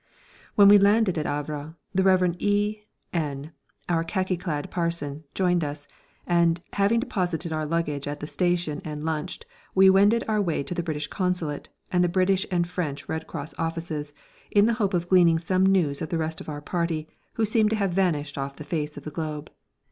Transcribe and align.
When 0.55 0.67
we 0.67 0.79
landed 0.79 1.19
at 1.19 1.27
Havre 1.27 1.75
the 1.93 2.01
Rev. 2.01 2.35
E 2.39 2.85
N, 3.13 3.51
our 3.87 4.03
khaki 4.03 4.35
clad 4.35 4.71
parson, 4.71 5.25
joined 5.35 5.63
us; 5.63 5.87
and, 6.25 6.59
having 6.73 6.99
deposited 6.99 7.53
our 7.53 7.67
luggage 7.67 8.07
at 8.07 8.19
the 8.19 8.25
station 8.25 8.81
and 8.83 9.03
lunched, 9.03 9.45
we 9.75 9.91
wended 9.91 10.23
our 10.27 10.41
way 10.41 10.63
to 10.63 10.73
the 10.73 10.81
British 10.81 11.05
Consulate, 11.05 11.69
and 11.91 12.11
British 12.11 12.47
and 12.49 12.67
French 12.67 13.07
Red 13.07 13.27
Cross 13.27 13.53
offices, 13.59 14.11
in 14.49 14.65
the 14.65 14.73
hope 14.81 14.95
of 14.95 15.07
gleaning 15.07 15.37
some 15.37 15.67
news 15.67 16.01
of 16.01 16.09
the 16.09 16.17
rest 16.17 16.41
of 16.41 16.49
our 16.49 16.61
party, 16.61 17.07
who 17.33 17.45
seemed 17.45 17.69
to 17.69 17.75
have 17.75 17.91
vanished 17.93 18.39
off 18.39 18.55
the 18.55 18.63
face 18.63 18.97
of 18.97 19.03
the 19.03 19.11
globe. 19.11 19.51